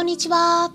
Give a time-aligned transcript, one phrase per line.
[0.00, 0.72] こんにちは。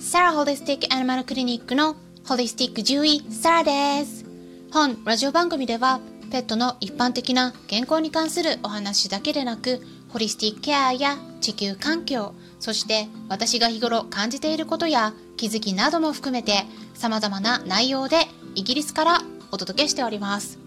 [0.00, 1.94] サラホリスティックアニマルクリニックの
[2.26, 4.24] ホリスティック獣医サラです。
[4.72, 6.00] 本ラジオ番組では
[6.32, 16.64] ペットの一般的な健康に関するお話だけでなくホリスティックケアや地球環境そして私が日頃感じていることや気づきなども含めて
[16.94, 19.18] 様々な内容でイギリスから
[19.52, 20.58] お届けしております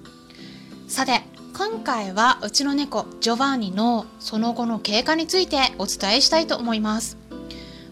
[0.88, 1.24] さて
[1.58, 7.27] 今回はうちの猫ジョバンニのその後の経過についてお伝えしたいと思います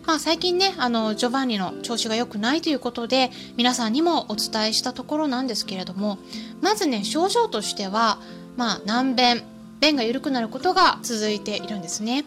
[0.06, 6.20] まあ、最近ねあのジョバンニの調子が良くないということで皆さんにもお伝えしたところなんですけれども
[6.62, 8.20] まずね症状としては、
[8.56, 9.44] まあ、難便
[9.80, 12.24] 便が緩くなることが続いているんですね。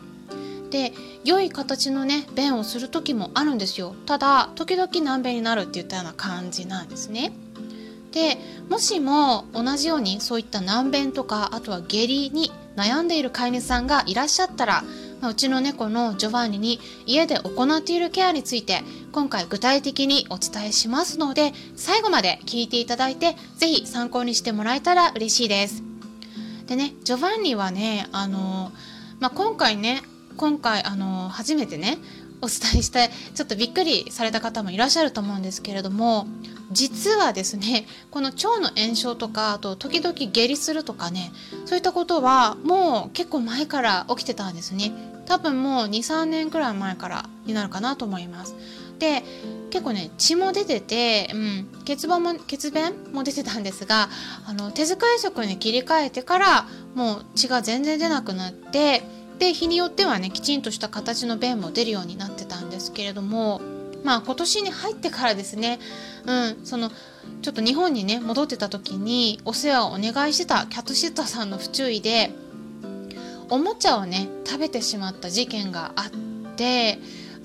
[0.70, 0.92] で
[1.24, 7.32] 良い形のね便をする時もあるんですよただ時々難便になるっていったような感じなんですね。
[8.12, 8.36] で
[8.68, 14.84] もしも同じようにそういった難便とかあとは下痢に悩んでいる飼い主さんがいらっしゃったら、
[15.26, 25.82] うちの猫のジョバンニに家で行っているケアについて今回具体的にお伝えしますので最後まで聞いていただいて是非参考にしてもらえたら嬉しいです。
[26.66, 28.70] でねジョバンニはねあの、
[29.20, 30.02] まあ、今回ね
[30.36, 31.98] 今回あの初めてね
[32.40, 36.26] お伝えしてちょっとびっくりされた方もいらっしゃると思うんですけれども
[36.70, 41.32] 実はですねこの腸の炎症とかあと時々下痢するとかね
[41.64, 44.92] そういったことはもう結構前から起きてたんですね
[45.28, 48.56] 多分もう23年くらい前からになるかなと思います。
[48.98, 49.22] で
[49.70, 54.08] 結構ね血も出てて、うん、血便も血便も出てたんですが
[54.46, 59.02] あの手使い食に切り替えてからもう血が全然出なくなって
[59.38, 63.60] で日によってはねきちんとした形の便も出るようになってたんですけれども
[64.02, 65.78] まあ今年に入ってからですね、
[66.26, 66.90] うん、その
[67.42, 72.32] ちょっと日本にね戻ってた時にお世話をお願いしてたキャットシッターさんの不注意で
[73.50, 76.10] おもちゃをね食べてしまった事件があっ
[76.56, 76.98] て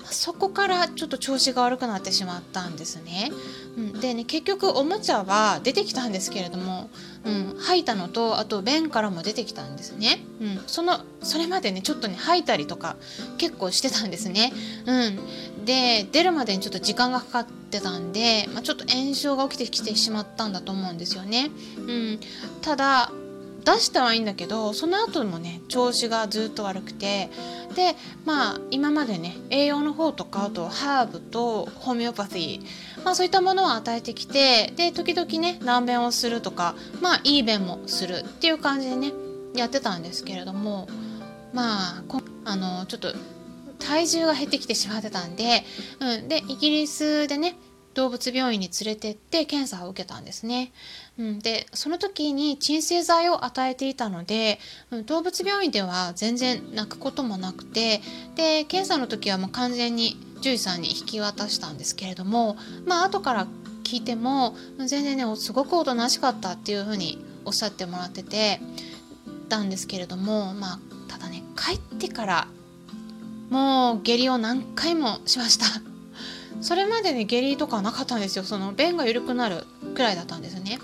[0.04, 3.32] そこからちょっと調子が悪くなってしまったんですね。
[3.76, 6.90] うん、でね結局おもちゃは出てきたんですけれども、
[7.24, 10.24] うん、吐いたのとあと便からも出てきたんですね。
[10.40, 12.96] うん、そのそれまでねちょっとね吐いたりとか
[13.38, 14.52] 結構してたんですね。
[14.86, 15.08] う
[15.62, 21.50] ん、で出るまでにちょっと時間がかかってたんで、まあ、ちょっと炎症が起きてきてしまったんだと思うんですよね。
[21.78, 22.20] うん、
[22.60, 23.10] ただ
[23.64, 27.30] 出したはいいんだけどその後もね調子がずっと悪くて
[27.74, 39.12] でまあ今までね栄養の方とかあとハーブとホメオパシー、まあ、そういったものを与えてきてで時々ね難便をするとかまあいい便もするっていう感じでね
[39.54, 40.86] やってたんですけれども
[41.52, 42.04] まあ
[42.44, 43.14] あのちょっと
[43.78, 45.62] 体重が減ってきてしまってたんで、
[46.00, 47.56] うん、でイギリスでね
[47.94, 50.72] 動物病院に連れてって検査を受けたんですね。
[51.18, 54.58] うん、でその時に鎮静剤を与えていたので、
[55.06, 58.00] 動物病院では全然泣くこともなくて
[58.34, 63.46] で検査の時はもう完全に獣医さんに引き渡したんですけれどもまあ後から
[63.84, 68.60] 聞いても全然ねすごくおとなしかったっていうふうにおっしゃってもらってて
[69.48, 70.78] たんですけれどもまあ
[71.08, 72.48] ただね帰ってから
[73.50, 75.93] もう下痢を何回もしました。
[76.60, 78.44] それまでね下痢とかなかったんですよ。
[78.44, 80.78] その便が緩くなるくらいだったんですね。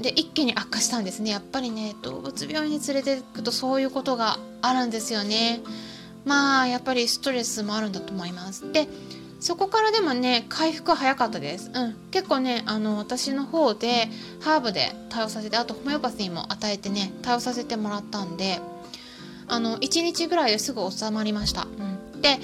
[0.00, 1.30] で一気に悪化したんですね。
[1.30, 5.60] やっぱりね動物病院に連れていくとそういうことがあるんですよね。
[6.24, 8.72] まあやっぱりストレスもあるんだと思います。
[8.72, 8.88] で
[9.40, 14.08] そこからでもね回復は早かったです、うん、結構ねあの私の方で
[14.42, 18.60] ハーブで対応させてあとホメオパシーも与えてね対応させてもらったんで
[19.48, 22.38] あの1日ぐらいですぐ収まりました、うん、で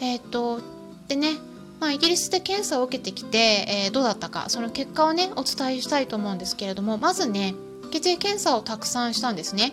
[0.00, 0.60] えっ、と
[1.08, 1.36] でね
[1.82, 7.56] まあ、イギリスで検査を受けてきて、えー、どうだったかその結果をねお伝えしたいと思うんですけれどもまずね
[7.90, 9.72] 血液検査をたくさんしたんですね。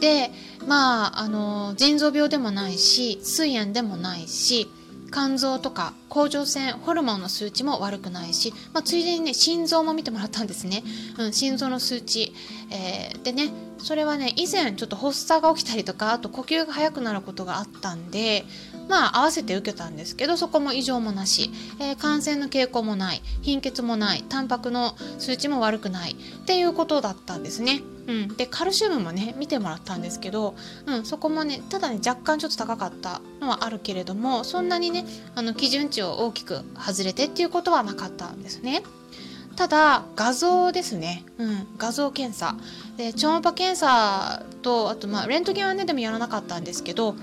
[0.00, 0.30] で
[0.66, 4.70] まああの腎臓病でもないし膵炎でもないし
[5.12, 10.82] 肝臓とか甲状腺ホルモンの数値も悪くないし、まあ、ついでにね心臓も見てもらったんですね、
[11.18, 12.32] うん、心臓の数値、
[12.70, 18.44] えー、でねそれはね以前ちょっと発作が起きたりとかあと呼吸が速くなることがあったんで
[18.88, 21.50] まあ合わせて受けたんですけどそこも異常もなし、
[21.80, 23.22] えー、感染の傾向もない。
[23.42, 24.24] 貧血もない。
[24.28, 26.12] タンパクの数値も悪くない。
[26.12, 27.82] っていうことだったんですね。
[28.06, 30.54] うん、でカルシウムもね見てもらったんですけど、
[30.86, 38.82] うん、そこもねただね若干ちょっと高かったのはあるけれどもそんなにねあの基準値を大きく外れてっていうことはなかったんですね。
[39.56, 42.56] ただ画像ですね、うん、画像検査。
[42.96, 47.14] で超音波検査とあとまあレントゲンはねでもやらなかったんですけど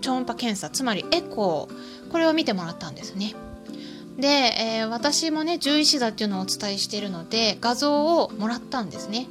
[0.00, 1.94] 超音波検査つまりエコー。
[2.14, 3.34] これを見てもらったんですね。
[4.18, 9.26] で、えー、私もね獣医師だっていうのをお伝えしているので画像をもらったんですね。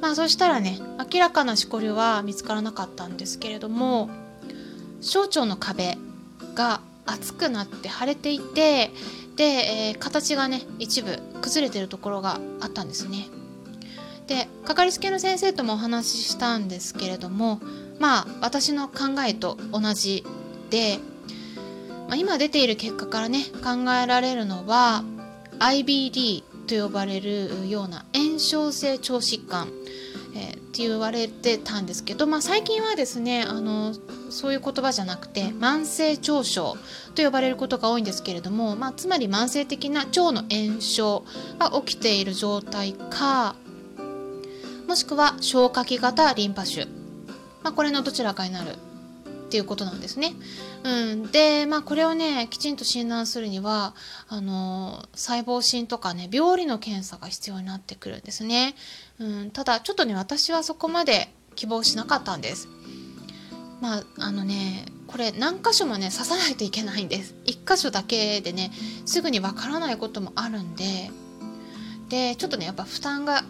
[0.00, 0.80] まあそしたらね
[1.12, 4.10] 明らかなしこりは見つからなかったんですけれども
[5.00, 5.96] 小腸の壁
[6.56, 8.90] が熱くなって腫れていて
[9.36, 13.28] で、えー、形がね一部崩れてるところがあったんですね。
[14.26, 17.60] でかかりつけの先生ともお話ししたんですけれども
[17.98, 20.24] まあ私の考えと同じ
[20.70, 20.98] で、
[22.08, 25.04] まあ、今出ている結果からね考えられるのは
[25.58, 29.68] IBD と呼ばれるような炎症性腸疾患、
[30.36, 33.94] えー、って言われてたんですけど、まあ、最近はですねあの
[34.30, 36.76] そういう言葉じゃなくて慢性腸症
[37.14, 41.24] と呼ばれることが多いんですけれども、まあ、つまり慢性的な腸の炎症
[41.58, 43.54] が起きている状態か
[44.88, 46.86] もしくは消化器型リンパ腫、
[47.62, 48.76] まあ、これのどちらかになる
[49.54, 50.32] っていうことなんですね。
[50.82, 53.94] うん、で、まあ、これをねきちんと診断するには
[54.28, 58.74] あの細胞診とかね病理の検査が必要になってくるんですね。
[59.20, 62.66] うん、ただちょっとね私はそこまで希望しなかったんです。
[63.80, 68.72] まああのねこれ何箇所もね刺さないといけないんです1箇所だけでね
[69.06, 71.10] すぐにわからないこともあるんで
[72.08, 73.44] でちょっとねやっぱ負担が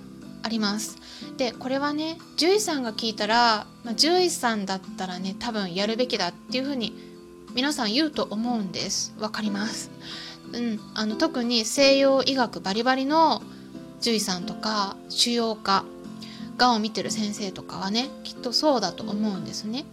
[0.45, 0.99] あります。
[1.39, 6.93] でこれはね獣医さんが聞いたら、まあ、獣医さんだったらね多分やるべきだっていうふうに
[7.55, 9.15] 皆さん言うと思うんです。
[9.19, 9.91] わかります。
[10.53, 10.81] うん。
[10.95, 13.43] あの特に西洋医学バリバリの
[14.01, 15.85] 獣医さんとか腫瘍科
[16.59, 19.87] がんを見てる先生とかはねきっとそうだと思うんですね。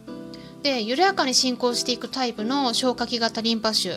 [0.64, 3.96] で緩やかに進行していくタイプの消化器型リンパ腫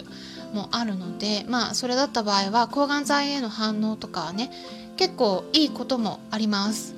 [0.55, 4.51] もあるのでまあそれだった場合は抗がん剤への反応とかはね
[4.97, 6.95] 結構いいこともあります。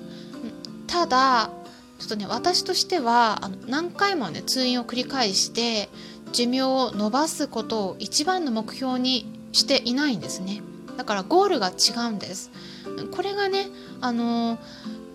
[0.87, 1.51] ただ
[1.99, 5.89] ちょっとね私としてはあの何回もね通院を繰り返して
[6.33, 10.63] 寿命を延ばすことを一番の目標にしていないんですね。
[10.97, 12.51] だからゴールが違うんです。
[13.15, 13.69] これがね
[14.01, 14.59] あの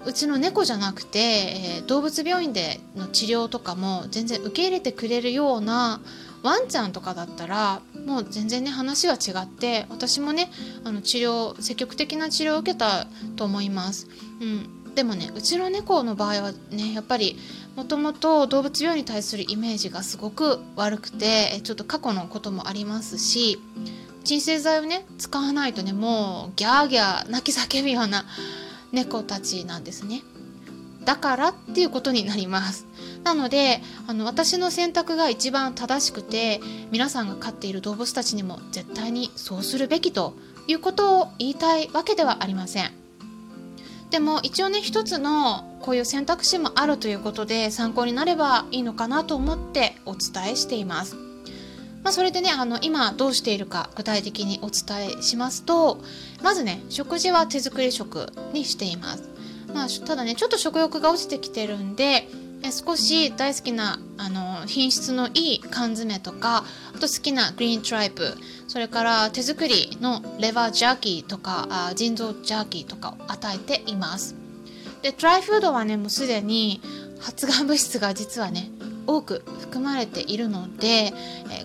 [0.06, 6.02] うちの猫じゃなくて、えー、動物病院での治療とかも全然受け入れてくれるような
[6.44, 10.50] ワンちゃんとかだったらもう全然ね話は違って私もね
[10.84, 14.08] あの治療積極的な治療を受けたと思います。
[14.42, 14.82] うん。
[14.96, 17.38] でもねうちの猫の場合はねやっぱり
[17.76, 23.58] もともと動物病に対するイメージがすごく悪くてちょっと過去のこともありますし
[24.26, 28.26] 鎮静剤をね使わないとねもうギャーギャー泣き叫ぶような
[28.92, 30.24] 猫たちなんですね。
[31.06, 32.86] だからっていうことになります。
[33.24, 36.60] なのであの私の選択が一番正しくて
[36.92, 40.34] 皆さんが飼っている動物たちにも絶対にそうするべきと
[40.68, 42.92] いうことを言いたいわけではありません。
[44.10, 51.16] でも一応ね一つのこういう選択肢もあるということで参考になればいいのかなと思ってお伝えしています。
[52.04, 56.00] まあ、それでねあの今どうしているか具体的にお伝えしますと
[56.42, 59.30] まずね食事は手作り食にしています、
[59.74, 62.28] まあ、ただねちょっと食欲が落ちてきてるんで
[62.70, 66.64] 少し大好きなあの品質のいい缶詰とか
[66.96, 68.36] あと好きなグリーントライプ
[68.68, 74.36] それから手作りのレバージャーキーとかあ腎臓ジャーキーとかを与えています。
[75.02, 76.80] でドライフードはねもうすでに
[77.20, 78.70] 発がん物質が実はね
[79.08, 81.12] 多く含まれているので、え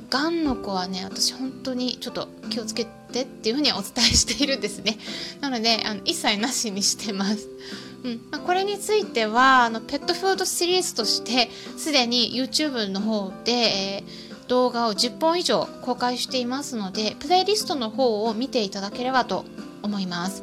[0.00, 4.98] ー、がんの子はね私本当にちょっと気をつけてっていうふうにお伝えしているんですね。
[5.40, 7.48] なのであの一切なしにしてます。
[8.04, 8.20] うん。
[8.30, 19.44] まあ、これについてはあのペットフードシリーズとしてすでに YouTube の方で、えー、動画を10本以上公開していますのでプレイリストの方を見ていただければと
[19.82, 20.42] 思います。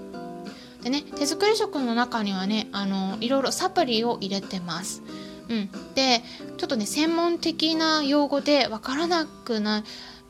[0.83, 5.01] でね手作り食の中にはねあのいろいろサプリを入れてます。
[5.49, 6.21] うん、で
[6.57, 9.83] ちょっとね専門的な用語でわからなくな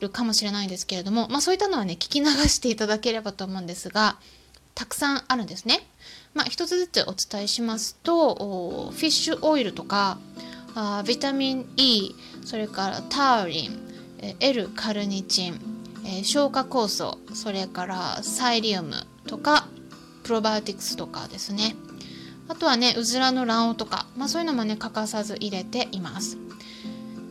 [0.03, 4.17] るかもしれないんですけれども、まあ、そういったのはね聞き流していただければと思うんですが
[4.75, 5.88] たくさんあるんですね。
[6.33, 10.17] まあ、一つずつお伝えしますとフィッシュオイルとか
[10.74, 13.79] あビタミン E それからタウリン
[14.39, 15.60] L カルニチン、
[16.05, 18.95] えー、消化酵素それからサイリウム
[19.27, 19.67] とか
[20.24, 21.75] プロバイオティクスとかですね
[22.48, 26.38] あとはねうずらの卵黄とか、まあ、そういうのもね欠かさず入れています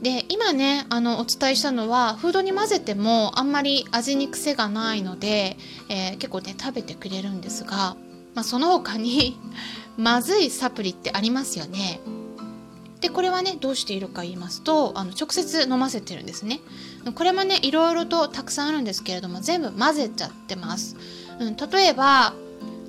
[0.02, 5.56] で今ねあのお伝えしたのはフードに混ぜてもあんまり味に癖がないので、
[5.88, 7.96] えー、結構ね食べてくれるんですが、
[8.34, 9.38] まあ、その他に
[9.96, 12.00] まずいサプリってありますよね。
[13.00, 16.60] でこれはねどうしているか言いますとあの直接飲ませてるんですね。
[17.14, 20.96] これもねいろいろとたくさんあるんですけれども全部混ぜちゃってます、
[21.40, 22.32] うん、例えば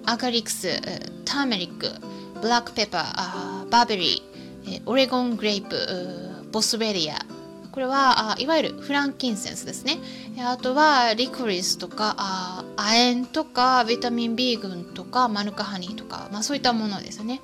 [0.06, 0.80] アガリクス
[1.26, 1.90] ターメリック
[2.44, 7.16] ブラックペッパー、バーベリー、オレゴングレープ、ボスウェリア。
[7.72, 9.98] これはあいわゆるフランキンセンスですね。
[10.38, 17.42] あとはリコリスとか亜鉛とかビタミン B 群とかマヌカハニーとか、まあ、そういったものですね。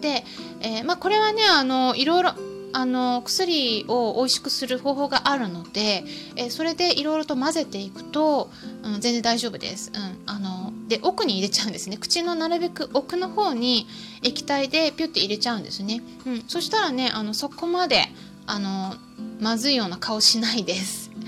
[0.00, 0.24] で、
[0.62, 2.32] えー、まあ、これはねあのいろいろ
[2.72, 6.04] あの薬を美味しくする方法があるので、
[6.36, 8.48] えー、それでいろいろと混ぜていくと、
[8.82, 9.92] うん、全然大丈夫です。
[9.94, 13.86] うん、あので奥に入れちゃうんですね口のなるべく奥の方に
[14.22, 18.08] 液体でピュッて入れちゃうんですね、うん、そしたらねあのそこまで
[18.46, 18.94] あの
[19.40, 21.10] まずいような顔しないです。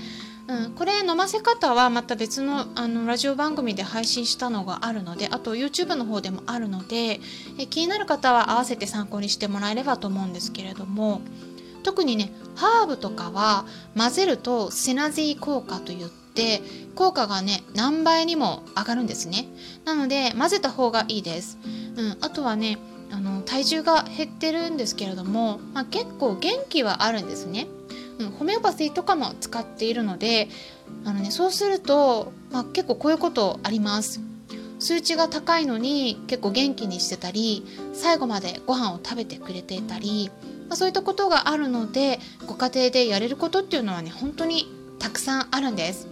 [0.45, 7.21] うん、これ飲ませ方はまた別のあのラジオ番組で配信したのがあるのであと YouTube の方でもあるので
[7.57, 11.21] え気になる方は合わせて参考にしてもらえればと思うんですけれども
[11.83, 13.65] 特にねハーブとかは
[13.95, 16.61] 混ぜるとセナゼイ効果といって
[16.95, 19.47] 効果がね何倍にも上がるんですね。
[19.85, 21.57] なので混ぜた方がいいです、
[21.95, 22.77] うん、あとはね
[23.13, 27.67] あの体重が減ってるんですけれども、まあ、結構元気はあるんですね。
[28.17, 30.49] うん、ホメオパシーとかも使っているので
[31.05, 34.19] あの、ね、そうすると、まあ、結構こういうことあります。
[34.79, 40.29] 数値が高いのに結構元気にしてたり最後までご飯を食べてくれていたり、
[40.67, 44.67] まあ、そういったことがあるのでご家庭でやれることっていうのはね本当に
[44.99, 46.07] たくさんあるんです。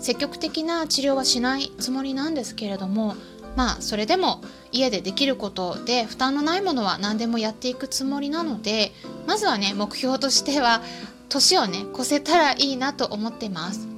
[0.00, 3.14] 積極的な治療はしないつもりなんですけれども
[3.56, 4.40] まあそれでも
[4.70, 8.92] 家でできることで負担のないものは何でもやっていくつもりなので
[9.26, 10.82] まずはね目標としては
[11.28, 13.88] 年をね越せたらいいなと思ってます。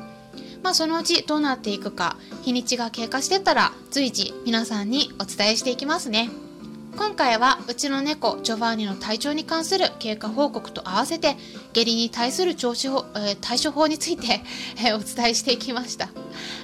[0.62, 6.30] まあそのうちどうなっていくか日にちが経過してたら随時皆さんにお伝えしていきますね。
[6.96, 11.36] 今回はうちの猫ジョバーニの体調に関する経過報告と合わせて
[11.72, 14.42] 下痢に対する調子法、 えー、対処法について、
[14.78, 16.08] えー、お伝えしていきました。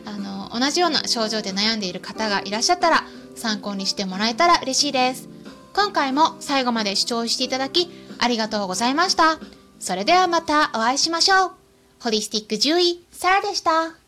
[0.04, 3.04] あの同じような症状で悩んでいる方がいらっしゃったら
[3.36, 5.28] 参考にしてもらえたら嬉しいです。
[5.74, 9.38] 今回も最後まで視聴していただきありがとうございました。
[9.78, 11.52] それではまたお会いしましょう。
[12.00, 13.99] ホリスティック獣医サラでした。